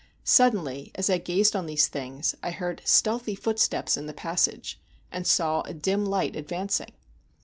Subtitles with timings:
[0.23, 4.79] Suddenly, as I gazed on these things, I heard stealthy footsteps in the passage,
[5.11, 6.93] and saw a dim light advancing.